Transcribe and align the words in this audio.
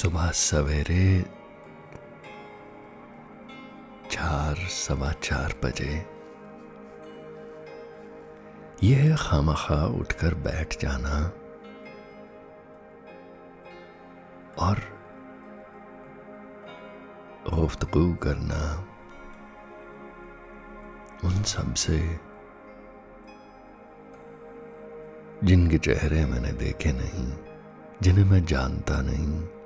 सुबह 0.00 0.30
सवेरे 0.30 1.24
चार, 4.10 4.54
सवा 4.56 5.12
चार 5.12 5.54
बजे 5.64 6.06
यह 8.84 9.16
खामखा 9.16 9.86
उठकर 9.86 10.34
बैठ 10.34 10.80
जाना 10.80 11.18
और 14.58 14.80
गुफ्तगु 17.50 18.14
करना 18.14 18.62
उन 21.24 21.42
सबसे 21.42 22.18
जिनके 25.44 25.78
चेहरे 25.78 26.26
मैंने 26.26 26.52
देखे 26.52 26.92
नहीं, 26.92 27.32
जिन्हें 28.02 28.24
मैं 28.24 28.44
जानता 28.44 29.02
नहीं। 29.02 29.59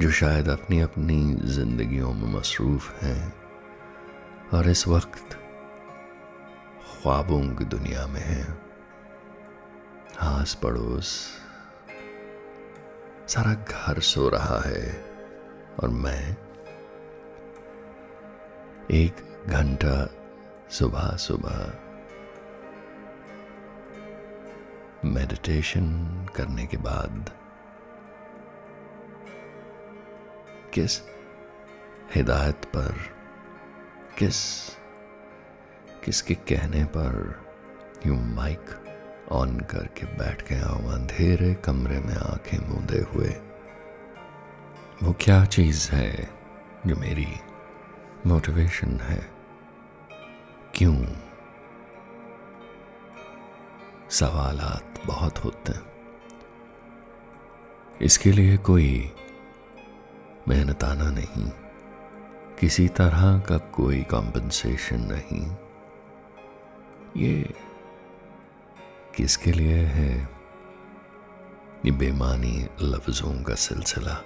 जो 0.00 0.10
शायद 0.10 0.48
अपनी 0.48 0.80
अपनी 0.80 1.34
जिंदगियों 1.34 2.12
में 2.12 2.28
मसरूफ 2.32 3.02
हैं 3.02 3.32
और 4.54 4.68
इस 4.68 4.86
वक्त 4.88 5.34
ख्वाबों 6.84 7.40
की 7.56 7.64
दुनिया 7.64 8.06
में 8.06 8.20
हैं। 8.20 8.58
आस 10.20 10.54
पड़ोस 10.54 11.10
सारा 13.28 13.54
घर 13.54 14.00
सो 14.00 14.28
रहा 14.28 14.60
है 14.60 15.04
और 15.82 15.88
मैं 15.88 16.36
एक 18.90 19.22
घंटा 19.46 20.08
सुबह 20.70 21.16
सुबह 21.16 21.72
मेडिटेशन 25.04 25.86
करने 26.36 26.66
के 26.66 26.76
बाद 26.76 27.30
किस 30.74 31.00
हिदायत 32.14 32.64
पर, 32.64 32.94
किस, 34.18 34.68
किसके 36.04 36.34
कहने 36.34 36.84
पर 36.84 37.42
यूँ 38.06 38.34
माइक 38.34 38.64
ऑन 39.32 39.60
करके 39.60 40.06
बैठ 40.06 40.48
गया 40.48 40.66
हूँ, 40.66 40.92
अंधेरे 40.92 41.54
कमरे 41.54 42.00
में 42.00 42.14
आँखें 42.14 42.58
मूंदे 42.58 42.98
हुए। 42.98 43.28
वो 45.02 45.16
क्या 45.20 45.44
चीज़ 45.44 45.90
है 45.90 46.30
जो 46.86 46.96
मेरी 46.96 47.28
मोटिवेशन 48.26 49.00
है? 49.00 49.30
क्यों? 50.74 51.06
सवालात 54.10 55.06
बहुत 55.06 55.38
होते 55.38 55.72
हैं। 55.72 55.92
इसके 58.02 58.32
लिए 58.32 58.56
कोई 58.56 59.12
मेहनताना 60.48 61.10
नहीं। 61.10 61.50
किसी 62.60 62.88
तरह 62.88 63.38
का 63.38 63.58
कोई 63.58 64.02
कॉम्पनसेशन 64.02 65.00
नहीं। 65.00 65.56
ये 67.16 67.54
किसके 69.16 69.52
लिए 69.52 69.76
है? 69.76 70.28
ये 71.84 71.90
बेमानी 71.90 72.68
लफ्जों 72.82 73.42
का 73.42 73.54
सिलसिला। 73.54 74.24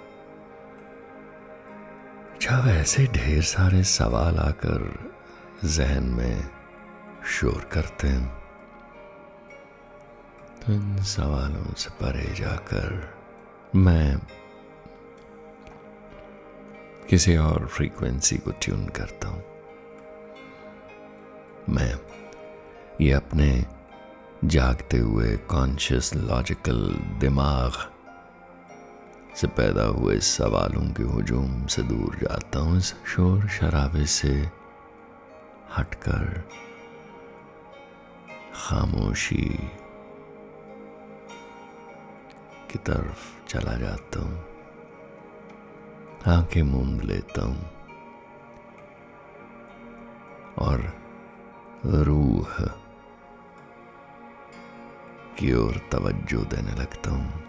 जब 2.41 2.67
ऐसे 2.67 3.07
ढेर 3.07 3.41
सारे 3.41 3.83
सवाल 3.83 4.37
आकर 4.37 5.11
जहन 5.65 6.03
में 6.03 6.49
शोर 7.25 7.69
करते 7.73 8.07
हैं 8.07 8.27
तो 10.59 10.73
इन 10.73 11.03
सवालों 11.03 11.73
से 11.73 11.89
परे 11.89 12.33
जाकर 12.33 13.17
मैं 13.75 14.17
किसी 17.09 17.35
और 17.37 17.65
फ्रीक्वेंसी 17.65 18.37
को 18.37 18.51
ट्यून 18.51 18.87
करता 18.87 19.27
हूँ। 19.27 19.43
मैं 21.69 21.93
ये 23.01 23.11
अपने 23.11 23.65
जागते 24.45 24.97
हुए 24.97 25.35
कॉन्शियस 25.37 26.13
लॉजिकल 26.15 26.81
दिमाग 27.19 27.71
से 29.35 29.47
पैदा 29.47 29.83
हुए 29.83 30.17
सवालों 30.19 30.83
के 30.93 31.03
हजूम 31.03 31.65
से 31.65 31.83
दूर 31.83 32.15
जाता 32.15 32.59
हूँ, 32.59 32.77
इस 32.77 32.93
शोर 33.07 33.47
शराबे 33.49 34.05
से 34.05 34.33
हटकर 35.77 36.43
खामोशी 38.55 39.49
की 42.71 42.79
तरफ़ 42.79 43.49
चला 43.49 43.77
जाता 43.77 44.19
हूँ। 44.19 44.56
आँखें 46.27 46.63
मूंद 46.63 47.01
लेता 47.03 47.45
हूँ। 47.45 47.69
और 50.57 50.93
रूह 51.85 52.47
की 55.39 55.53
ओर 55.53 55.81
तवज्जो 55.91 56.39
देने 56.39 56.71
लगता 56.71 57.11
हूँ। 57.11 57.43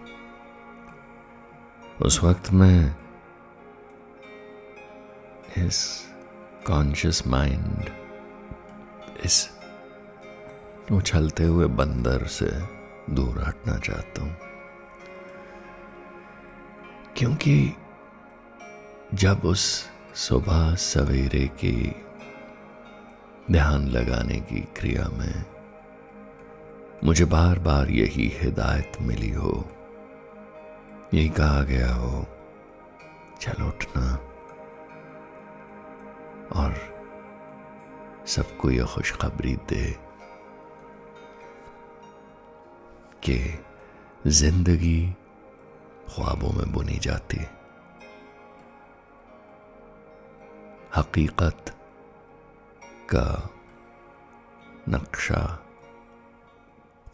उस 2.02 2.24
वक्त 2.24 2.52
मैं 2.52 2.96
इस 5.66 6.08
कॉन्शियस 6.66 7.26
माइंड 7.26 7.84
इस 9.24 9.58
उछलते 10.92 11.44
हुए 11.44 11.66
बंदर 11.66 12.26
से 12.26 12.50
दूर 13.14 13.42
हटना 13.42 13.78
चाहता 13.78 14.22
हूँ। 14.22 14.36
क्योंकि 17.16 17.76
जब 19.14 19.40
उस 19.44 19.90
सुबह 20.14 20.74
सवेरे 20.74 21.46
की 21.46 21.94
ध्यान 23.50 23.88
लगाने 23.88 24.40
की 24.40 24.60
क्रिया 24.60 25.08
में 25.08 25.44
मुझे 27.04 27.24
बार 27.24 27.58
बार 27.58 27.90
यही 27.90 28.28
हिदायत 28.28 28.92
मिली 29.00 29.30
हो, 29.30 29.70
यही 31.14 31.28
कहा 31.28 31.62
गया 31.62 31.94
हो, 31.94 32.26
चल 33.40 33.62
उठना 33.62 34.12
और 36.60 36.74
सबको 38.26 38.70
यह 38.70 38.84
खुशखबरी 38.84 39.56
दे 39.56 39.92
कि 43.24 43.58
ज़िंदगी 44.26 45.16
ख्वाबों 46.08 46.52
में 46.52 46.72
बुनी 46.72 46.98
जाती 46.98 47.36
हकीकत 50.96 51.64
का 52.84 53.50
नक्शा 54.88 55.64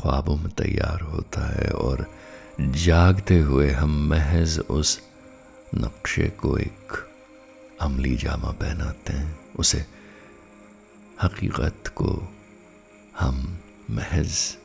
ख्वाबों 0.00 0.36
में 0.36 0.48
तैयार 0.48 1.00
होता 1.00 1.46
है 1.54 1.70
और 1.70 2.06
जागते 2.60 3.38
हुए 3.38 3.70
हम 3.70 4.08
महज 4.08 4.58
उस 4.58 5.00
नक्शे 5.74 6.28
को 6.28 6.58
एक 6.58 7.10
अमली 7.80 8.16
जामा 8.16 8.50
पहनाते 8.50 9.12
हैं। 9.12 9.54
उसे 9.54 9.86
हकीकत 11.22 11.88
को 11.88 12.32
हम 13.18 13.58
महज 13.90 14.56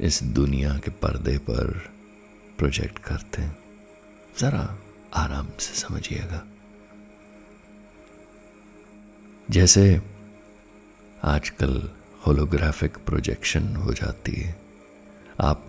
इस 0.00 0.22
दुनिया 0.22 0.78
के 0.78 0.90
पर्दे 0.90 1.38
पर 1.38 1.92
प्रोजेक्ट 2.58 2.98
करते 2.98 3.42
हैं। 3.42 3.58
ज़रा 4.38 4.78
आराम 5.14 5.48
से 5.60 5.74
समझिएगा। 5.74 6.42
जैसे 9.48 10.00
आजकल 11.24 11.88
होलोग्राफिक 12.26 12.96
प्रोजेक्शन 13.06 13.74
हो 13.76 13.92
जाती 13.92 14.32
है, 14.32 14.56
आप 15.40 15.64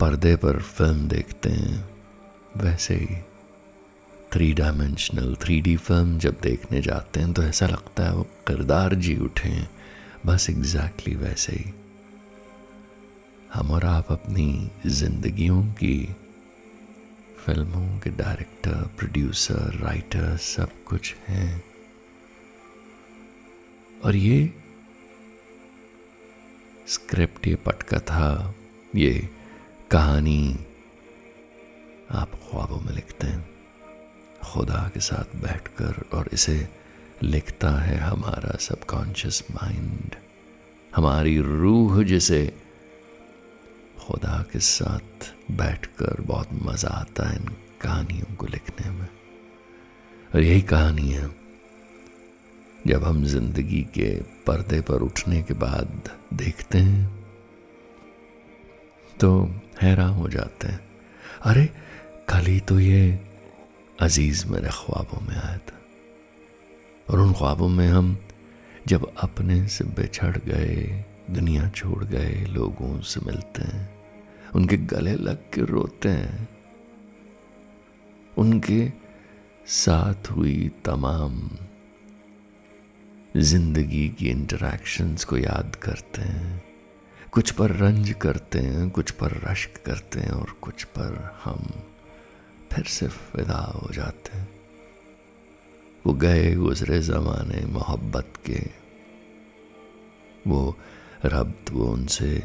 पर्दे 0.00 0.34
पर 0.36 0.60
फ़िल्म 0.60 1.08
देखते 1.08 1.50
हैं, 1.50 1.84
वैसे 2.56 2.94
ही 2.94 3.16
three 4.32 4.52
dimensional 4.52 5.34
three 5.34 5.60
D 5.60 5.76
film 5.76 6.18
जब 6.18 6.40
देखने 6.42 6.80
जाते 6.82 7.20
हैं 7.20 7.32
तो 7.32 7.42
ऐसा 7.42 7.66
लगता 7.66 8.04
है 8.04 8.14
वो 8.14 8.22
किरदार 8.48 8.94
जी 8.94 9.16
उठे 9.16 9.48
हैं, 9.48 9.68
बस 10.26 10.50
एग्जैक्टली 10.50 11.12
exactly 11.12 11.28
वैसे 11.28 11.52
ही। 11.52 11.72
हम 13.54 13.70
और 13.70 13.84
आप 13.84 14.12
अपनी 14.12 14.70
जिंदगियों 14.86 15.62
की 15.72 15.96
फ़िल्मों 17.46 17.98
के 17.98 18.10
डायरेक्टर, 18.10 18.74
प्रोड्यूसर, 18.98 19.78
राइटर 19.82 20.36
सब 20.36 20.70
कुछ 20.84 21.14
हैं। 21.28 21.64
और 24.04 24.16
ये 24.16 24.52
स्क्रिप्ट, 26.88 27.46
ये 27.46 27.54
पटकथा, 27.54 28.54
ये 28.96 29.28
कहानी 29.90 30.58
आप 32.10 32.30
ख्वाबों 32.34 32.80
में 32.80 32.92
लिखते 32.92 33.26
हैं। 33.26 33.50
खुदा 34.44 34.90
के 34.94 35.00
साथ 35.00 35.36
बैठकर 35.36 36.04
और 36.12 36.30
इसे 36.32 36.68
लिखता 37.22 37.70
है 37.70 37.98
हमारा 37.98 38.56
सबकॉन्शियस 38.56 39.44
माइंड, 39.50 40.14
हमारी 40.96 41.38
रूह 41.40 42.02
जिसे 42.04 42.63
खुदा 44.04 44.42
के 44.52 44.58
साथ 44.58 45.32
बैठकर 45.50 46.20
बहुत 46.20 46.48
मज़ा 46.62 46.88
आता 46.90 47.28
है 47.28 47.36
इन 47.36 47.48
कहानियों 47.82 48.34
को 48.36 48.46
लिखने 48.46 48.90
में। 48.90 49.08
और 50.34 50.40
यही 50.40 50.62
कहानी 50.62 51.08
है, 51.10 51.28
जब 52.86 53.04
हम 53.04 53.24
ज़िंदगी 53.24 53.80
के 53.94 54.10
पर्दे 54.46 54.80
पर 54.80 55.02
उठने 55.02 55.42
के 55.42 55.54
बाद 55.54 56.10
देखते 56.34 56.78
हैं 56.78 57.04
तो 59.20 59.30
हैरान 59.82 60.12
हो 60.12 60.28
जाते 60.28 60.68
हैं। 60.68 60.80
अरे, 61.42 61.64
कल 62.28 62.46
ही 62.46 62.60
तो 62.60 62.78
ये 62.80 63.20
अज़ीज़ 63.98 64.46
मेरे 64.46 64.68
ख्वाबों 64.68 65.20
में 65.20 65.34
आया 65.36 65.56
था। 65.58 65.80
और 67.10 67.20
उन 67.20 67.32
ख्वाबों 67.32 67.68
में 67.68 67.88
हम 67.88 68.16
जब 68.88 69.12
अपने 69.18 69.66
से 69.68 69.84
बिछड़ 69.84 70.36
गए, 70.38 71.04
दुनिया 71.30 71.68
छोड़ 71.70 72.04
गए, 72.04 72.44
लोगों 72.48 73.00
से 73.00 73.20
मिलते 73.20 73.62
हैं 73.62 73.93
उनके 74.54 74.76
गले 74.76 75.14
लग 75.14 75.50
के 75.50 75.60
रोते 75.60 76.08
हैं। 76.08 76.48
उनके 78.38 78.92
साथ 79.66 80.30
हुई 80.30 80.70
तमाम 80.84 81.50
ज़िंदगी 83.36 84.08
की 84.08 84.28
इंटरेक्शंस 84.28 85.24
को 85.24 85.36
याद 85.36 85.76
करते 85.76 86.22
हैं। 86.22 86.62
कुछ 87.32 87.50
पर 87.50 87.70
रंज 87.70 88.10
करते 88.12 88.58
हैं, 88.58 88.90
कुछ 88.90 89.10
पर 89.10 89.32
रश्क 89.44 89.82
करते 89.86 90.20
हैं 90.20 90.30
और 90.30 90.50
कुछ 90.62 90.84
पर 90.84 91.40
हम 91.44 91.66
फिर 92.72 92.84
से 92.84 93.08
फिदा 93.08 93.58
हो 93.74 93.92
जाते 93.92 94.38
हैं। 94.38 94.48
वो 96.06 96.12
गए 96.14 96.54
गुजरे 96.54 97.00
ज़माने 97.00 97.64
मोहब्बत 97.66 98.32
के, 98.46 98.60
वो 100.46 100.76
रब्त 101.24 101.70
वो 101.70 101.84
उनसे 101.84 102.42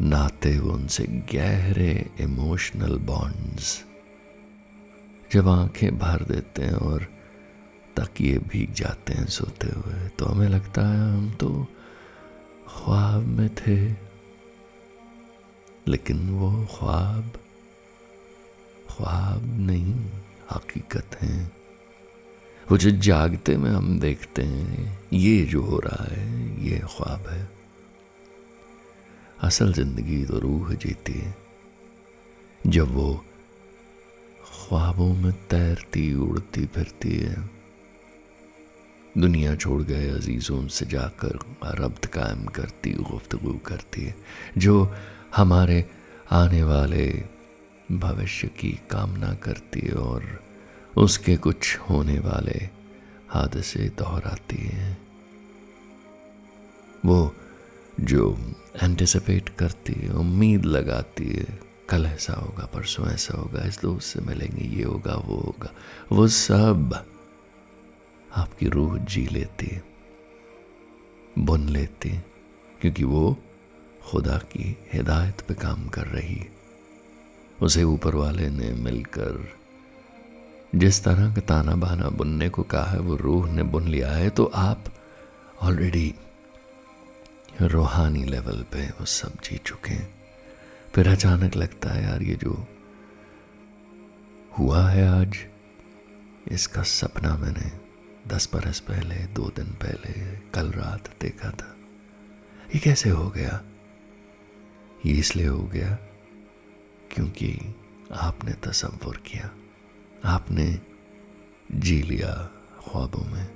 नाते 0.00 0.58
उनसे 0.58 1.04
गहरे 1.04 2.10
इमोशनल 2.20 2.98
बॉन्ड्स 2.98 3.84
जब 5.32 5.48
आँखें 5.48 5.98
भर 5.98 6.22
देते 6.22 6.62
हैं 6.62 6.72
और 6.72 7.06
तकिए 7.96 8.38
भीग 8.38 8.72
जाते 8.72 9.12
हैं 9.12 9.26
सोते 9.26 9.66
हुए 9.66 10.08
तो 10.08 10.26
हमें 10.26 10.48
लगता 10.48 10.88
है 10.88 11.12
हम 11.12 11.30
तो 11.30 11.66
ख्वाब 12.68 13.22
में 13.22 13.54
थे। 13.54 13.92
लेकिन 15.88 16.30
वो 16.30 16.66
ख्वाब 16.78 17.32
ख्वाब 18.90 19.60
नहीं, 19.60 19.94
हकीकत 20.50 21.16
है। 21.20 21.52
वो 22.70 22.76
जो 22.76 22.90
जागते 22.90 23.56
में 23.56 23.70
हम 23.70 24.00
देखते 24.00 24.42
हैं, 24.42 24.98
ये 25.12 25.44
जो 25.44 25.62
हो 25.62 25.78
रहा 25.78 26.04
है, 26.10 26.62
ये 26.64 26.78
ख्वाब 26.78 27.28
है। 27.28 27.59
असल 29.40 29.72
ज़िंदगी 29.72 30.24
तो 30.24 30.38
रूह 30.38 30.74
जीती 30.74 31.12
है। 31.12 31.34
जब 32.66 32.94
वो 32.94 33.24
ख्वाबों 34.44 35.14
में 35.14 35.32
तैरती, 35.32 36.14
उड़ती 36.14 36.66
फिरती 36.66 37.16
है। 37.16 37.50
दुनिया 39.18 39.54
छोड़ 39.56 39.82
गए 39.82 40.08
अजीज़ों 40.08 40.66
से 40.68 40.86
जाकर 40.86 41.38
रब्त 41.80 42.06
कायम 42.06 42.44
करती, 42.46 42.92
गुफ्तगु 42.92 43.52
करती 43.66 44.04
है। 44.04 44.14
जो 44.58 44.94
हमारे 45.36 45.84
आने 46.32 46.62
वाले 46.62 47.24
भविष्य 47.92 48.48
की 48.48 48.70
कामना 48.90 49.34
करती 49.34 49.80
है 49.80 49.94
और 49.94 50.44
उसके 50.96 51.36
कुछ 51.36 51.78
होने 51.78 52.18
वाले 52.18 52.68
हादसे 53.28 53.88
दोहराती 53.88 54.56
है। 54.56 54.96
वो 57.06 57.34
जो 58.00 58.36
एंटिसिपेट 58.76 59.48
करती 59.48 59.92
है, 59.92 60.12
उम्मीद 60.12 60.64
लगाती 60.64 61.28
है, 61.28 61.58
कल 61.88 62.06
ऐसा 62.06 62.32
होगा, 62.32 62.66
परसों 62.66 63.06
ऐसा 63.08 63.36
होगा, 63.38 63.64
इस 63.64 63.80
दोस्त 63.82 64.08
से 64.08 64.20
मिलेंगे, 64.20 64.64
ये 64.76 64.82
होगा, 64.82 65.14
वो 65.14 65.36
होगा, 65.36 65.70
वो 66.12 66.26
सब 66.28 66.94
आपकी 68.36 68.68
रूह 68.68 68.98
जी 68.98 69.26
लेती 69.26 69.80
बुन 71.38 71.68
लेती 71.68 72.10
क्योंकि 72.80 73.04
वो 73.04 73.36
खुदा 74.02 74.36
की 74.52 74.76
हिदायत 74.92 75.40
पे 75.40 75.54
काम 75.54 75.88
कर 75.88 76.06
रही 76.06 76.34
है। 76.34 76.48
उसे 77.62 77.82
ऊपर 77.82 78.14
वाले 78.14 78.48
ने 78.50 78.72
मिलकर 78.72 79.48
जिस 80.74 81.02
तरह 81.04 81.34
का 81.34 81.40
ताना 81.40 81.74
बाना 81.74 82.08
बुनने 82.08 82.48
को 82.48 82.62
कहा 82.62 82.84
है, 82.84 83.00
वो 83.00 83.16
रूह 83.16 83.50
ने 83.50 83.62
बुन 83.62 83.88
लिया 83.88 84.12
है 84.12 84.30
तो 84.30 84.44
आप 84.54 84.84
ऑलरेडी 85.62 86.14
रूहानी 87.66 88.24
लेवल 88.24 88.62
पे 88.62 88.86
वो 88.86 89.04
सब 89.04 89.32
जी 89.32 89.58
चुके 89.58 89.90
हैं। 89.90 90.24
फिर 90.94 91.08
अचानक 91.08 91.56
लगता 91.56 91.90
है 91.90 92.04
यार, 92.04 92.22
ये 92.22 92.34
जो 92.34 92.66
हुआ 94.58 94.90
है 94.90 95.08
आज, 95.08 95.36
इसका 96.48 96.82
सपना 96.82 97.36
मैंने 97.36 97.80
दस 98.28 98.50
बरस 98.52 98.80
पहले, 98.80 99.14
दो 99.14 99.52
दिन 99.56 99.66
पहले, 99.66 100.36
कल 100.36 100.70
रात 100.70 101.14
देखा 101.20 101.50
था। 101.50 101.76
ये 102.66 102.78
कैसे 102.78 103.10
हो 103.10 103.30
गया? 103.30 103.62
ये 105.06 105.14
इसलिए 105.14 105.46
हो 105.46 105.62
गया 105.62 105.98
क्योंकि 107.14 107.74
आपने 108.12 108.52
तस्वुर 108.52 109.16
किया। 109.16 109.50
आपने 110.24 110.80
जी 111.72 112.02
लिया 112.02 112.50
ख्वाबों 112.84 113.24
में। 113.24 113.48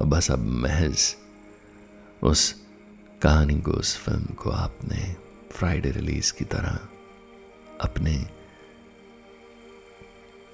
और 0.00 0.06
बस 0.06 0.30
अब 0.30 0.38
महज 0.38 1.16
उस 2.22 2.61
कहानी 3.22 3.54
को 3.60 3.70
उस 3.70 3.96
फ़िल्म 3.98 4.34
को 4.34 4.50
आपने 4.50 5.14
फ्राइडे 5.52 5.90
रिलीज़ 5.90 6.32
की 6.32 6.44
तरह 6.44 6.78
अपने 7.80 8.14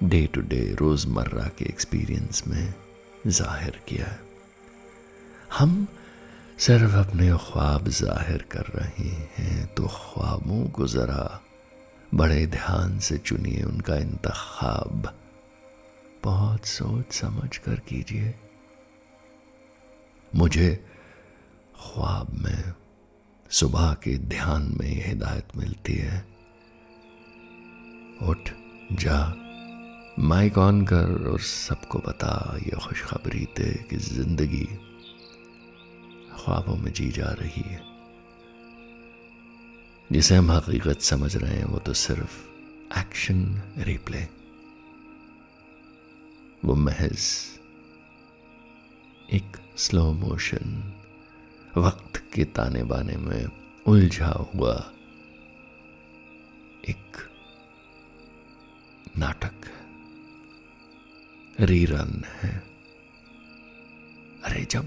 डे 0.03 0.25
टू 0.33 0.41
डे 0.41 0.59
रोज़मर्रा 0.79 1.47
के 1.57 1.65
एक्सपीरियंस 1.65 2.43
में 2.47 2.73
ज़ाहिर 3.27 3.79
किया 3.87 4.07
हम 5.57 5.87
सिर्फ़ 6.57 6.95
अपने 6.97 7.29
ख्वाब 7.41 7.87
ज़ाहिर 7.89 8.45
कर 8.51 8.71
रहे 8.75 9.09
हैं 9.37 9.65
तो 9.73 9.87
ख्वाबों 9.87 10.63
को 10.69 10.87
ज़रा 10.87 11.41
बड़े 12.15 12.45
ध्यान 12.47 12.99
से 12.99 13.17
चुनिए, 13.17 13.63
उनका 13.63 13.95
इंतखाब 13.95 15.13
बहुत 16.23 16.65
सोच 16.65 17.11
समझ 17.13 17.57
कर 17.57 17.79
कीजिए। 17.89 18.33
मुझे 20.31 20.69
ख्वाब 21.79 22.33
में, 22.33 22.73
सुबह 23.49 23.93
के 23.93 24.17
ध्यान 24.17 24.77
में 24.79 25.07
हिदायत 25.07 25.47
मिलती 25.55 25.93
है। 25.93 26.27
उठ, 28.23 28.49
जा, 28.91 29.35
माइक 30.19 30.57
ऑन 30.57 30.85
कर 30.85 31.27
और 31.27 31.39
सबको 31.39 31.99
बता, 31.99 32.57
ये 32.63 32.69
खुशखबरी 32.69 33.45
दे 33.57 33.87
कि 33.89 33.97
ज़िंदगी 33.97 34.65
ख्वाबों 36.37 36.75
में 36.75 36.93
जी 36.93 37.11
जा 37.11 37.29
रही 37.29 37.61
है। 37.61 37.81
जिसे 40.11 40.35
हम 40.35 40.51
हकीकत 40.51 41.01
समझ 41.01 41.35
रहे 41.35 41.55
हैं, 41.55 41.65
वो 41.65 41.79
तो 41.79 41.93
सिर्फ़ 41.93 42.49
एक्शन 42.99 43.61
रिप्ले। 43.77 44.27
वो 46.65 46.75
महज 46.75 47.19
एक 49.33 49.57
स्लो 49.77 50.13
मोशन 50.13 50.95
वक्त 51.79 52.17
के 52.33 52.43
ताने 52.45 52.83
बाने 52.83 53.17
में 53.17 53.45
उलझा 53.87 54.31
हुआ 54.49 54.73
एक 56.89 57.17
नाटक 59.17 59.65
है। 59.65 59.79
रीरन 61.65 62.23
है। 62.41 62.51
अरे 64.43 64.65
जब 64.71 64.85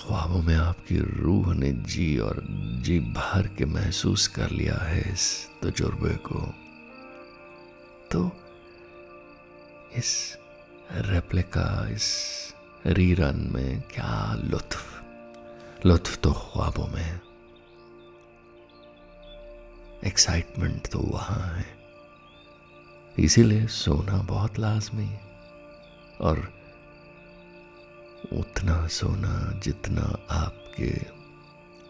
ख्वाबों 0.00 0.42
में 0.42 0.56
आपकी 0.56 0.98
रूह 0.98 1.54
ने 1.54 1.72
जी 1.72 2.18
और 2.18 2.42
जी 2.82 2.98
भर 3.00 3.46
के 3.48 3.64
महसूस 3.64 4.26
कर 4.28 4.50
लिया 4.50 4.76
है 4.76 5.00
इस 5.12 5.24
तजुर्बे 5.62 6.14
को 6.26 6.40
तो 8.12 8.20
इस 9.96 10.36
रेप्लिका, 10.92 11.88
इस 11.90 12.06
रीरन 12.86 13.50
में 13.52 13.80
क्या 13.80 14.34
लुत्फ 14.44 14.87
लुत्फ 15.86 16.18
तो 16.18 16.32
ख्वाबों 16.32 16.86
में 16.86 17.20
एक्साइटमेंट 20.06 20.86
तो 20.86 20.98
वहाँ 20.98 21.54
है। 21.54 21.64
इसीलिए 23.18 23.66
सोना 23.66 24.18
बहुत 24.18 24.58
लाजमी 24.58 25.04
है। 25.04 25.20
और 26.20 26.52
उतना 28.32 28.86
सोना 28.86 29.60
जितना 29.64 30.18
आपके 30.30 31.00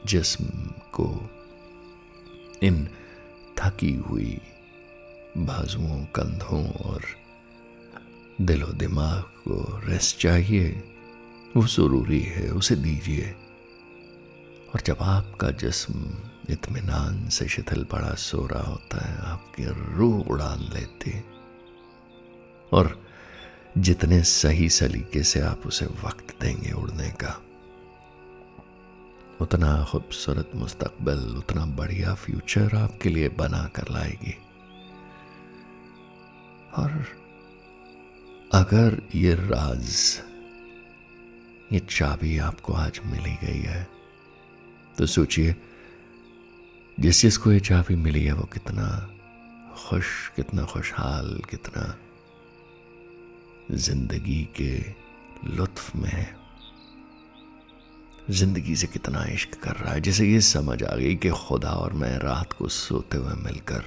जिस्म 0.06 0.44
को 0.92 1.30
इन 2.62 2.88
थकी 3.58 3.94
हुई 3.94 4.40
बाजुओं, 5.36 6.04
कंधों 6.04 6.72
और 6.72 7.04
दिलो 8.40 8.66
दिमाग 8.66 9.22
को 9.22 9.80
रेस्ट 9.84 10.18
चाहिए, 10.18 10.94
वो 11.56 11.66
ज़रूरी 11.66 12.20
है, 12.20 12.50
उसे 12.50 12.76
दीजिए। 12.76 13.34
और 14.68 14.80
जब 14.86 14.96
आपका 15.00 15.50
जिस्म 15.50 16.16
इतमान 16.50 17.28
से 17.28 17.48
शिथिल 17.48 17.84
पड़ा 17.84 18.14
सो 18.14 18.46
रहा 18.46 18.62
होता 18.62 19.04
है, 19.04 19.18
आपकी 19.22 19.64
रूह 19.96 20.24
उड़ान 20.24 20.60
लेती 20.74 21.12
और 22.72 22.98
जितने 23.78 24.22
सही 24.22 24.68
सलीके 24.68 25.22
से 25.22 25.40
आप 25.40 25.66
उसे 25.66 25.86
वक्त 26.04 26.34
देंगे 26.40 26.72
उड़ने 26.72 27.08
का, 27.22 27.34
उतना 29.40 29.84
खूबसूरत 29.84 30.50
मुस्तकबिल, 30.54 31.36
उतना 31.36 31.64
बढ़िया 31.76 32.14
फ्यूचर 32.14 32.76
आपके 32.76 33.08
लिए 33.08 33.28
बना 33.28 33.64
कर 33.76 33.88
लाएगी। 33.90 34.36
और 36.78 37.04
अगर 38.52 39.02
ये 39.14 39.34
राज, 39.34 39.86
ये 41.72 41.78
चाबी 41.90 42.38
आपको 42.38 42.72
आज 42.72 43.00
मिली 43.06 43.34
गई 43.36 43.60
है 43.60 43.86
तो 44.98 45.06
सोचिए, 45.06 45.54
जिस 46.98 47.20
जिसको 47.22 47.52
ये 47.52 47.60
चाबी 47.60 47.94
मिली 47.96 48.24
है 48.24 48.32
वो 48.32 48.44
कितना 48.44 48.86
खुश, 49.78 50.06
कितना 50.36 50.64
खुशहाल, 50.64 51.40
कितना 51.50 51.94
ज़िंदगी 53.70 54.42
के 54.60 54.78
लुत्फ 55.56 55.94
में 55.96 56.08
है। 56.10 56.36
ज़िंदगी 58.30 58.76
से 58.76 58.86
कितना 58.86 59.24
इश्क 59.24 59.54
कर 59.54 59.76
रहा 59.76 59.92
है, 59.92 60.00
जैसे 60.00 60.26
ये 60.26 60.40
समझ 60.40 60.82
आ 60.82 60.94
गई 60.96 61.14
कि 61.16 61.30
खुदा 61.30 61.70
और 61.70 61.92
मैं 61.92 62.18
रात 62.18 62.52
को 62.52 62.68
सोते 62.68 63.18
हुए 63.18 63.34
मिलकर 63.34 63.84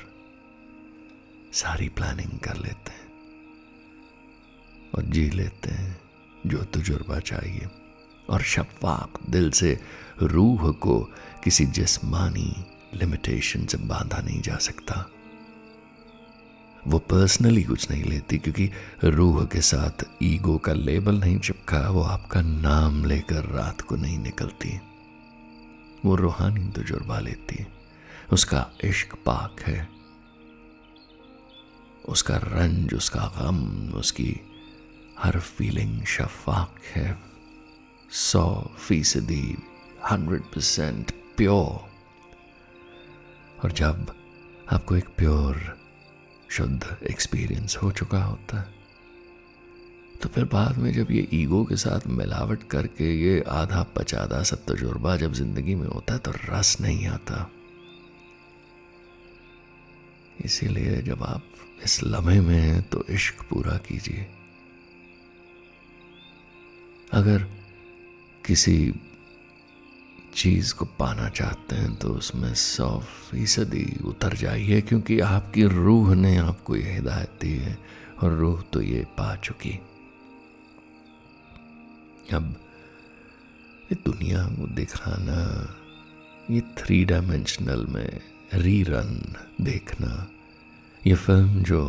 सारी 1.53 1.89
प्लानिंग 1.89 2.39
कर 2.39 2.57
लेते 2.57 2.91
हैं 2.91 3.09
और 4.95 5.03
जी 5.03 5.29
लेते 5.29 5.69
हैं 5.69 5.99
जो 6.47 6.63
तजुर्बा 6.63 7.19
चाहिए 7.19 7.67
और 8.29 8.41
शफाक 8.41 9.29
दिल 9.29 9.51
से 9.51 9.79
रूह 10.21 10.71
को 10.71 10.99
किसी 11.43 11.65
जिस्मानी 11.65 12.65
लिमिटेशन 12.93 13.65
से 13.65 13.77
बांधा 13.77 14.21
नहीं 14.21 14.41
जा 14.41 14.55
सकता। 14.55 15.09
वो 16.87 16.99
पर्सनली 16.99 17.63
कुछ 17.63 17.91
नहीं 17.91 18.03
लेती 18.03 18.37
क्योंकि 18.37 18.69
रूह 19.03 19.45
के 19.45 19.61
साथ 19.61 20.05
ईगो 20.23 20.57
का 20.57 20.73
लेबल 20.73 21.15
नहीं 21.15 21.39
चिपका, 21.39 21.89
वो 21.89 22.01
आपका 22.01 22.41
नाम 22.41 23.05
लेकर 23.05 23.45
रात 23.45 23.81
को 23.81 23.95
नहीं 23.95 24.19
निकलती। 24.19 24.79
वो 26.05 26.15
रूहानी 26.15 26.67
तजुर्बा 26.67 27.19
लेती 27.19 27.65
उसका 28.33 28.69
इश्क 28.83 29.15
पाक 29.15 29.61
है। 29.61 29.89
उसका 32.05 32.37
रंज, 32.37 32.93
उसका 32.93 33.33
गम, 33.37 33.89
उसकी 33.93 34.39
हर 35.19 35.39
फीलिंग 35.39 36.03
शफाक 36.03 36.75
है। 36.95 37.30
सौ 38.11 38.71
फ़ीसदी 38.77 39.57
हंड्रेड 40.11 40.41
परसेंट 40.41 41.11
प्योर 41.37 41.89
और 43.63 43.71
जब 43.71 44.13
आपको 44.73 44.95
एक 44.95 45.07
प्योर 45.17 45.59
शुद्ध 46.49 46.97
एक्सपीरियंस 47.09 47.77
हो 47.77 47.91
चुका 47.91 48.23
होता 48.23 48.59
है 48.59 48.73
तो 50.21 50.29
फिर 50.29 50.45
बाद 50.45 50.77
में 50.77 50.91
जब 50.93 51.11
ये 51.11 51.27
ईगो 51.33 51.63
के 51.65 51.75
साथ 51.75 52.07
मिलावट 52.07 52.63
करके 52.63 53.13
ये 53.15 53.39
आधा 53.49 53.83
पचादा 53.95 54.41
सा 54.43 54.55
तजुर्बा 54.67 55.15
जब 55.17 55.33
ज़िंदगी 55.33 55.75
में 55.75 55.87
होता 55.87 56.13
है 56.13 56.19
तो 56.19 56.31
रस 56.31 56.77
नहीं 56.81 57.07
आता। 57.07 57.49
इसीलिए 60.45 61.01
जब 61.01 61.23
आप 61.23 61.43
इस 61.83 62.03
लम्हे 62.03 62.39
में 62.41 62.59
हैं 62.59 62.81
तो 62.83 63.03
इश्क 63.09 63.41
पूरा 63.49 63.77
कीजिए। 63.77 64.27
अगर 67.13 67.60
किसी 68.45 68.93
चीज़ 70.35 70.73
को 70.75 70.85
पाना 70.99 71.27
चाहते 71.29 71.75
हैं 71.75 71.95
तो 71.95 72.09
उसमें 72.09 72.53
सौ 72.55 72.89
फ़ीसदी 72.99 73.85
उतर 74.05 74.35
जाइए, 74.35 74.81
क्योंकि 74.81 75.19
आपकी 75.19 75.63
रूह 75.65 76.13
ने 76.15 76.35
आपको 76.37 76.75
यह 76.75 76.93
हिदायत 76.95 77.37
दी 77.41 77.53
है, 77.55 77.77
और 78.19 78.33
रूह 78.33 78.61
तो 78.73 78.81
ये 78.81 79.05
पा 79.17 79.35
चुकी। 79.35 79.79
अब 82.33 82.55
ये 83.91 83.97
दुनिया 84.05 84.43
को 84.49 84.67
दिखाना, 84.75 85.39
ये 86.51 86.61
थ्री 86.77 87.03
डायमेंशनल 87.05 87.85
में 87.89 88.19
रीरन 88.55 89.35
देखना, 89.61 90.27
ये 91.01 91.15
फ़िल्म 91.15 91.63
जो 91.63 91.83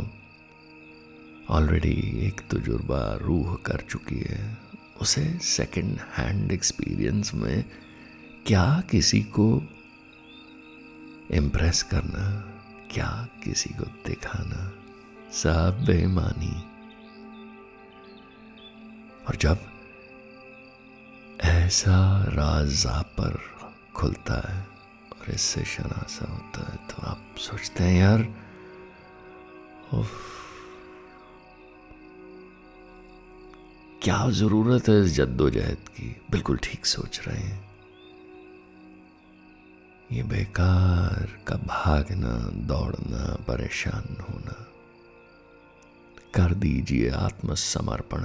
ऑलरेडी 1.50 1.97
एक 2.26 2.40
तजुर्बा 2.50 3.02
रूह 3.23 3.54
कर 3.66 3.85
चुकी 3.90 4.21
है 4.21 4.72
उसे 5.01 5.39
सेकंड 5.39 5.99
हैंड 6.17 6.53
एक्सपीरियंस 6.53 7.35
में 7.35 7.65
क्या 8.47 8.83
किसी 8.91 9.23
को 9.23 9.63
इम्प्रेस 11.31 11.83
करना, 11.83 12.41
क्या 12.91 13.29
किसी 13.45 13.71
को 13.71 13.85
दिखाना 13.85 14.73
सब 15.33 15.85
बेमानी 15.87 16.55
और 19.29 19.37
जब 19.37 19.59
ऐसा 21.41 22.25
राज 22.29 22.87
पर 22.87 23.41
खुलता 23.95 24.53
है 24.53 24.67
और 25.13 25.35
इससे 25.35 25.65
शनासा 25.65 26.33
होता 26.33 26.71
है 26.71 26.77
तो 26.77 27.07
आप 27.07 27.35
सोचते 27.39 27.85
हैं, 27.85 28.01
यार 28.01 28.23
क्या 34.02 34.30
ज़रूरत 34.30 34.88
है 34.88 35.04
इस 35.04 35.14
जद्दोजहद 35.14 35.88
की? 35.88 36.23
बिल्कुल 36.30 36.59
ठीक 36.62 36.87
सोच 36.87 37.21
रहे 37.28 37.37
हैं। 37.37 37.71
ये 40.12 40.23
बेकार 40.23 41.44
का 41.49 41.56
भागना, 41.56 42.50
दौड़ना, 42.66 43.35
परेशान 43.35 44.16
होना। 44.21 44.66
कर 46.35 46.54
दीजिए 46.54 47.11
आत्मसमर्पण। 47.11 48.21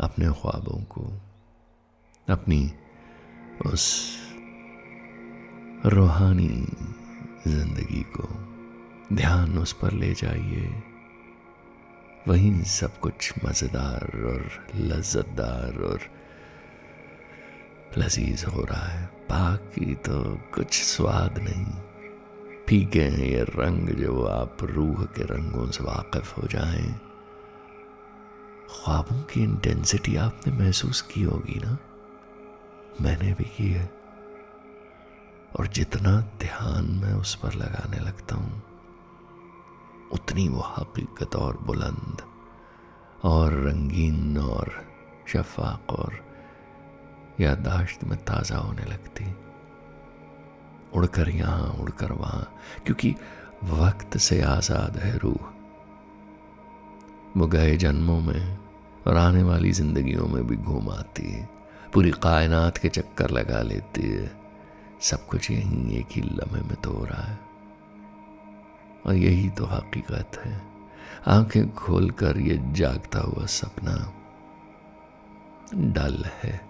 अपने 0.00 0.26
ख्वाबों 0.26 0.84
को, 0.84 1.12
अपनी 2.28 2.72
उस 3.66 4.16
रूहानी 5.86 6.66
ज़िंदगी 7.50 8.02
को 8.02 8.28
ध्यान 9.16 9.58
उस 9.58 9.72
पर 9.72 9.92
ले 9.92 10.14
जाइए। 10.14 10.82
वहीं 12.26 12.62
सब 12.62 12.98
कुछ 12.98 13.32
मज़ेदार 13.44 14.24
और 14.24 14.66
लज्जतदार 14.76 15.82
और 15.82 16.00
लजीज 17.98 18.44
हो 18.44 18.64
रहा 18.64 18.86
है। 18.86 19.06
बाकी 19.06 19.94
तो 19.94 20.40
कुछ 20.54 20.82
स्वाद 20.82 21.38
नहीं। 21.38 21.66
फीके 22.68 23.02
हैं 23.02 23.26
ये 23.26 23.42
रंग 23.42 23.88
जो 23.88 24.24
आप 24.24 24.56
रूह 24.62 25.04
के 25.04 25.22
रंगों 25.22 25.70
से 25.70 25.84
वाकिफ 25.84 26.38
हो 26.38 26.46
जाएँ। 26.46 27.00
ख्वाबों 28.70 29.22
की 29.22 29.42
इंटेंसिटी 29.42 30.16
आपने 30.16 30.52
महसूस 30.52 31.00
की 31.02 31.22
होगी 31.22 31.60
ना? 31.64 31.78
मैंने 33.00 33.32
भी 33.32 33.44
की 33.44 33.72
है। 33.72 33.90
और 35.58 35.66
जितना 35.66 36.20
ध्यान 36.20 36.84
मैं 36.84 37.12
उस 37.12 37.34
पर 37.34 37.54
लगाने 37.54 37.98
लगता 37.98 38.36
हूँ 38.36 38.62
उतनी 40.12 40.48
वो 40.48 40.60
हकीकत 40.60 41.36
और 41.36 41.56
बुलंद 41.56 42.22
और 43.24 43.52
रंगीन 43.52 44.38
और 44.38 44.86
शफाक 45.28 45.92
और 45.92 46.26
यादाश्त 47.40 48.04
में 48.04 48.18
ताज़ा 48.18 48.56
होने 48.56 48.84
लगती। 48.84 49.24
उड़कर 50.92 51.28
यहाँ, 51.28 51.70
उड़कर 51.80 52.12
वहाँ, 52.12 52.54
क्योंकि 52.86 53.14
वक्त 53.64 54.16
से 54.16 54.42
आज़ाद 54.42 54.96
है 54.96 55.18
रूह। 55.18 55.52
वो 57.36 57.46
गए 57.46 57.76
जन्मों 57.76 58.20
में 58.20 58.58
और 59.06 59.16
आने 59.16 59.42
वाली 59.42 59.72
जिंदगियों 59.72 60.26
में 60.28 60.46
भी 60.46 60.56
घूम 60.56 60.90
आती 60.90 61.30
है। 61.32 61.48
पूरी 61.94 62.10
कायनात 62.10 62.78
के 62.78 62.88
चक्कर 62.88 63.30
लगा 63.30 63.62
लेती 63.62 64.02
है। 64.02 64.40
सब 65.00 65.26
कुछ 65.26 65.50
यहीं 65.50 65.92
एक 65.92 66.06
ही 66.10 66.20
लम्हे 66.20 66.62
में 66.62 66.74
तो 66.74 66.90
हो 66.92 67.04
रहा 67.04 67.22
है। 67.22 67.47
और 69.06 69.14
यही 69.14 69.50
तो 69.50 69.66
हकीकत 69.66 70.30
है। 70.44 70.62
आँखें 71.26 71.74
खोलकर 71.74 72.38
ये 72.38 72.58
जागता 72.72 73.20
हुआ 73.20 73.46
सपना 73.46 74.14
डल 75.74 76.24
है। 76.24 76.68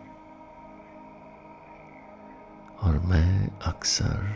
और 2.82 2.98
मैं 2.98 3.58
अक्सर 3.58 4.34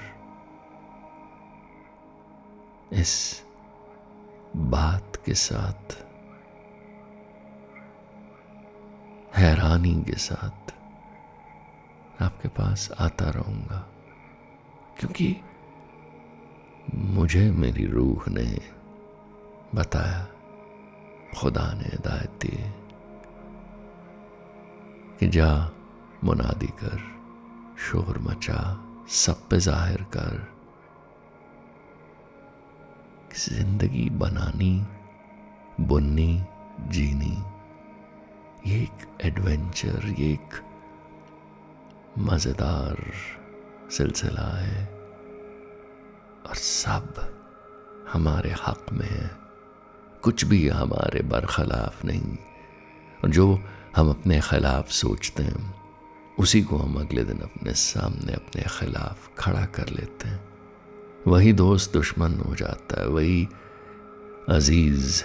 इस 2.93 3.43
बात 4.57 5.13
के 5.27 5.35
साथ, 5.35 5.99
हैरानी 9.37 10.03
के 10.03 10.13
साथ 10.13 10.73
आपके 12.23 12.49
पास 12.49 12.93
आता 13.01 13.31
रहूँगा। 13.31 13.89
क्योंकि 14.99 15.37
मुझे 16.91 17.51
मेरी 17.51 17.87
रूह 17.87 18.25
ने 18.29 18.59
बताया, 19.75 20.27
खुदा 21.37 21.73
ने 21.73 21.85
हिदायत 21.85 22.31
दी 22.31 22.57
कि 25.19 25.29
जा 25.29 25.73
मुनादी 26.25 26.67
कर, 26.67 26.99
शोर 27.79 28.19
मचा 28.19 28.61
सब 29.09 29.49
पे 29.49 29.59
ज़ाहिर 29.59 30.03
कर। 30.03 30.49
ज़िंदगी 33.37 34.11
बनानी, 34.11 34.87
बुननी, 35.81 36.43
जीनी, 36.89 37.45
ये 38.67 38.83
एक 38.83 39.07
एडवेंचर, 39.25 40.07
ये 40.19 40.33
एक 40.33 40.63
मज़ेदार 42.19 42.97
सिलसिला 43.91 44.51
है। 44.59 45.02
और 46.49 46.55
सब 46.55 47.39
हमारे 48.13 48.51
हक 48.51 48.87
में 48.93 49.09
है। 49.09 49.39
कुछ 50.23 50.45
भी 50.45 50.69
हमारे 50.69 51.23
बरखलाफ 51.23 52.05
नहीं। 52.05 52.37
और 53.25 53.29
जो 53.31 53.61
हम 53.97 54.11
अपने 54.11 54.41
खिलाफ 54.41 54.91
सोचते 54.91 55.43
हैं, 55.43 55.83
उसी 56.39 56.63
को 56.63 56.77
हम 56.77 57.01
अगले 57.01 57.25
दिन 57.25 57.39
अपने 57.39 57.75
सामने, 57.75 58.33
अपने 58.33 58.63
खिलाफ 58.63 59.31
खड़ा 59.39 59.67
कर 59.67 59.89
लेते 59.89 60.29
हैं। 60.29 60.49
वही 61.27 61.53
दोस्त 61.53 61.93
दुश्मन 61.93 62.41
हो 62.41 62.55
जाता 62.55 63.01
है, 63.01 63.07
वही 63.07 63.49
अज़ीज़ 64.49 65.25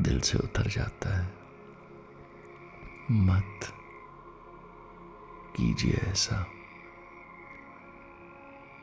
दिल 0.00 0.20
से 0.20 0.38
उतर 0.38 0.66
जाता 0.66 1.18
है। 1.18 1.34
मत 3.10 3.60
कीजिए 5.56 5.94
ऐसा। 5.94 6.46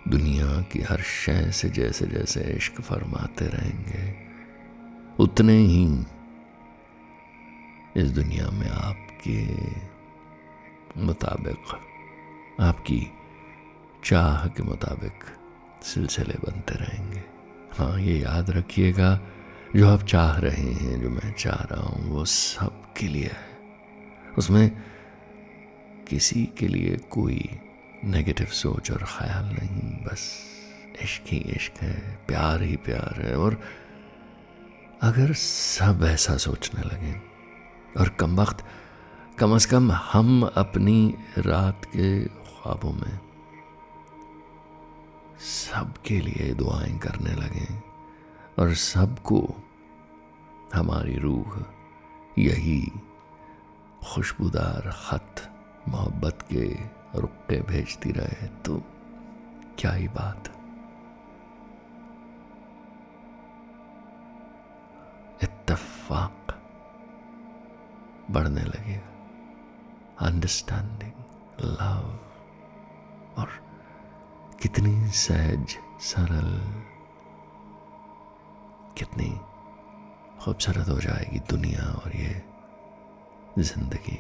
दुनिया 0.07 0.61
की 0.61 0.79
हर 0.79 1.01
शय 1.01 1.51
से 1.51 1.69
जैसे 1.69 2.05
जैसे 2.07 2.41
इश्क 2.41 2.81
फरमाते 2.81 3.45
रहेंगे, 3.45 4.15
उतने 5.19 5.57
ही 5.57 6.05
इस 7.97 8.11
दुनिया 8.11 8.49
में 8.49 8.69
आपके 8.69 9.45
मुताबिक, 11.01 11.81
आपकी 12.59 13.11
चाह 14.05 14.47
के 14.47 14.63
मुताबिक 14.63 15.23
सिलसिले 15.83 16.33
बनते 16.33 16.75
रहेंगे। 16.75 17.23
हाँ 17.71 17.99
ये 17.99 18.19
याद 18.19 18.49
रखिएगा, 18.49 19.19
जो 19.75 19.89
आप 19.89 20.03
चाह 20.03 20.37
रहे 20.37 20.71
हैं, 20.73 21.01
जो 21.01 21.09
मैं 21.09 21.33
चाह 21.33 21.63
रहा 21.63 21.81
हूँ, 21.81 22.09
वो 22.09 22.25
सब 22.25 22.93
के 22.97 23.07
लिए 23.07 23.27
है। 23.27 23.57
उसमें 24.37 24.83
किसी 26.07 26.49
के 26.57 26.67
लिए 26.67 26.97
कोई 26.97 27.49
नेगेटिव 28.07 28.47
सोच 28.47 28.91
और 28.91 29.03
ख्याल 29.03 29.45
नहीं, 29.45 29.91
बस 30.05 30.21
इश्क 31.03 31.23
ही 31.27 31.37
इश्क 31.37 31.81
है, 31.81 31.95
प्यार 32.27 32.61
ही 32.61 32.75
प्यार 32.75 33.21
है। 33.21 33.35
और 33.37 33.61
अगर 35.03 35.33
सब 35.33 36.03
ऐसा 36.03 36.37
सोचने 36.37 36.81
लगे, 36.81 37.13
और 37.99 38.09
कम 38.09 38.35
वक्त, 38.41 38.65
कम 39.39 39.55
अज 39.55 39.65
कम 39.65 39.91
हम 39.91 40.43
अपनी 40.57 41.13
रात 41.37 41.85
के 41.85 42.25
ख्वाबों 42.25 42.91
में 42.93 43.19
सबके 45.39 46.19
लिए 46.19 46.53
दुआएँ 46.53 46.97
करने 46.97 47.33
लगे, 47.33 47.67
और 48.59 48.73
सबको 48.73 49.41
हमारी 50.73 51.17
रूह 51.17 51.63
यही 52.39 52.81
खुशबूदार 54.03 54.91
खत 54.97 55.49
मोहब्बत 55.89 56.47
के 56.53 56.96
रुक्के 57.15 57.61
भेजती 57.61 58.11
रहे 58.11 58.47
तो 58.65 58.81
क्या 59.79 59.91
ही 59.91 60.07
बात 60.07 60.49
इत्तेफाक 65.43 66.53
बढ़ने 68.31 68.61
लगेगा 68.61 70.25
अंडरस्टैंडिंग 70.27 71.13
लव 71.63 72.05
और 73.41 73.49
कितनी 74.61 75.09
सहज, 75.11 75.77
सरल, 76.01 76.51
कितनी 78.97 79.29
खूबसूरत 80.41 80.89
हो 80.89 80.99
जाएगी 80.99 81.39
दुनिया 81.49 81.83
और 81.93 82.15
ये 82.15 82.41
ज़िंदगी। 83.59 84.17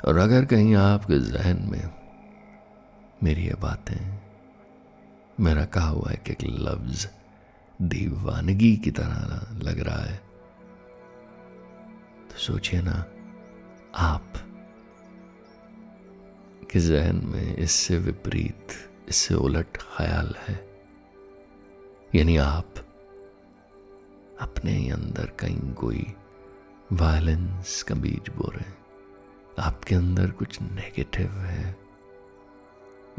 और 0.00 0.18
अगर 0.18 0.44
कहीं 0.44 0.74
आपके 0.76 1.18
जहन 1.22 1.62
में 1.70 1.90
मेरी 3.22 3.44
ये 3.44 3.54
बातें, 3.60 4.18
मेरा 5.38 5.64
कहा 5.66 5.88
हुआ 5.88 6.10
है 6.10 6.16
कि 6.16 6.32
एक 6.32 6.42
लफ्ज 6.42 7.08
दीवानगी 7.80 8.76
की 8.76 8.90
तरह 8.90 9.58
लग 9.62 9.80
रहा 9.80 10.02
है 10.02 10.20
तो 12.30 12.38
सोचिए 12.38 12.80
ना, 12.82 13.04
आप 13.94 14.32
के 16.70 16.80
जहन 16.80 17.20
में 17.24 17.56
इससे 17.56 17.98
विपरीत, 17.98 18.72
इससे 19.08 19.34
उलट 19.34 19.76
ख्याल 19.76 20.34
है। 20.38 20.54
यानी 22.14 22.36
आप 22.36 22.74
अपने 24.40 24.72
ही 24.72 24.88
अंदर 24.90 25.26
कहीं 25.40 25.72
कोई 25.74 26.06
वायलेंस 26.92 27.82
का 27.82 27.94
बीज 27.94 28.30
बो 28.36 28.50
रहे 28.50 28.68
हैं। 28.68 28.85
आपके 29.58 29.94
अंदर 29.94 30.30
कुछ 30.30 30.60
नेगेटिव 30.62 31.30
है, 31.30 31.76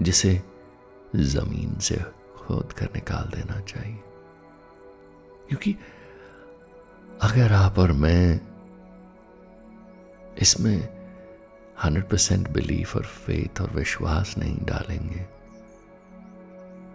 जिसे 0.02 0.44
ज़मीन 1.16 1.80
से 1.80 1.96
खोद 2.36 2.74
कर 2.74 2.86
निकाल 2.86 3.24
देना 3.26 3.60
चाहिए। 3.60 4.04
क्योंकि 5.50 5.76
अगर 7.22 7.54
आप 7.54 7.80
और 7.80 7.92
मैं 7.92 8.42
इसमें 10.38 10.98
हंड्रेड 11.84 12.10
परसेंट 12.10 12.50
बिलीफ 12.50 12.96
और 12.96 13.04
फेथ 13.04 13.62
और 13.62 13.70
विश्वास 13.70 14.38
नहीं 14.38 14.58
डालेंगे 14.58 15.26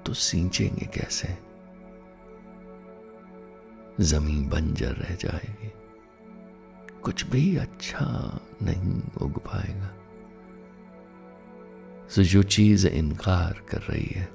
तो 0.06 0.14
सींचेंगे 0.14 0.86
कैसे? 0.86 1.38
ज़मीन 4.00 4.48
बंजर 4.48 4.92
रह 4.92 5.14
जाएगी। 5.14 5.72
कुछ 7.02 7.26
भी 7.26 7.56
अच्छा 7.56 8.38
नहीं 8.62 9.02
उग 9.22 9.38
पाएगा। 9.38 9.86
तो 12.16 12.22
जो 12.22 12.42
चीज़ 12.42 12.88
इनकार 12.88 13.52
कर 13.52 13.78
रही 13.78 14.06
है, 14.06 14.28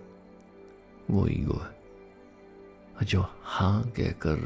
वो 1.12 1.28
ईगो 1.28 1.54
है। 1.54 1.78
जो 3.06 3.26
हाँ 3.44 3.84
कहकर 3.84 4.38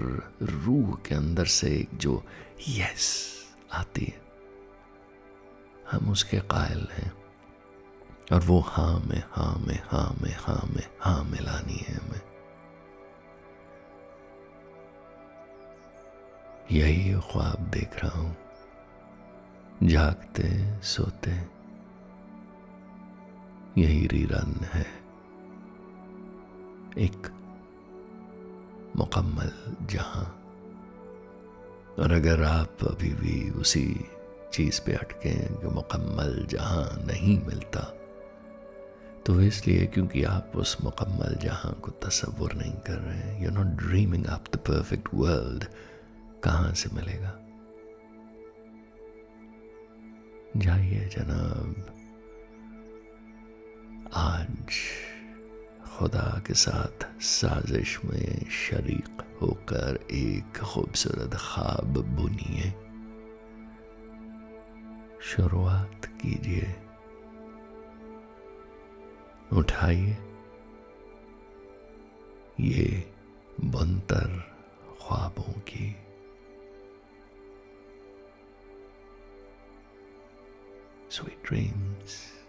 रूह 0.41 0.95
के 0.95 1.15
अंदर 1.15 1.45
से 1.45 1.67
एक 1.67 1.89
जो 1.93 2.23
यस 2.69 3.27
आती 3.73 4.05
है, 4.05 4.21
हम 5.91 6.11
उसके 6.11 6.39
कायल 6.39 6.87
हैं। 6.91 7.13
और 8.33 8.39
वो 8.39 8.59
हाँ 8.59 8.99
में 8.99 9.23
हाँ 9.31 9.59
में 9.67 9.79
हाँ 9.85 10.17
में 10.21 10.35
हाँ 10.39 10.69
में, 10.75 10.87
हाँ 10.99 11.23
मिलानी 11.23 11.73
है 11.73 11.95
हमें। 11.95 12.21
यही 16.71 17.13
ख्वाब 17.13 17.59
देख 17.59 18.03
रहा 18.03 18.19
हूँ। 18.19 18.37
जागते, 19.83 20.79
सोते। 20.83 21.31
यही 23.81 24.07
रीरन 24.07 24.63
है। 24.63 24.85
एक 26.97 27.27
मुकम्मल 28.95 29.51
जहाँ। 29.87 30.37
और 31.99 32.11
अगर 32.11 32.43
आप 32.43 32.77
अभी 32.83 33.09
भी 33.09 33.49
उसी 33.49 34.05
चीज़ 34.53 34.81
पे 34.85 34.93
अटके 34.93 35.33
कि 35.35 35.67
मुकम्मल 35.67 36.47
जहाँ 36.49 37.03
नहीं 37.05 37.45
मिलता 37.45 37.79
तो 39.25 39.41
इसलिए 39.41 39.85
क्योंकि 39.85 40.23
आप 40.23 40.51
उस 40.55 40.77
मुकम्मल 40.83 41.35
जहाँ 41.35 41.73
को 41.73 41.91
तस्वुर 41.91 42.53
नहीं 42.53 42.73
कर 42.73 42.93
रहे 42.93 43.17
हैं 43.17 43.43
you 43.43 43.51
not 43.51 43.65
dreaming 43.65 44.25
up 44.25 44.43
the 44.53 44.57
perfect 44.57 45.09
world 45.13 45.63
कहाँ 46.43 46.73
से 46.73 46.89
मिलेगा? 46.95 47.40
जाइए 50.57 51.05
जनाब। 51.05 51.85
आज 54.13 54.73
खुदा 55.89 56.41
के 56.47 56.53
साथ 56.53 57.21
साजिश 57.21 57.99
में 58.05 58.49
शरीक 58.49 59.37
होकर 59.41 59.99
एक 60.11 60.57
खूबसूरत 60.57 61.31
ख्वाब 61.33 61.97
बुनिए। 61.97 62.71
शुरुआत 65.21 66.05
कीजिए। 66.05 66.75
उठाइए। 69.53 70.17
ये 72.59 73.13
बुनतर 73.61 74.55
ख्वाबों 75.07 75.53
की 75.53 75.95
Sweet 81.12 81.43
dreams. 81.43 82.40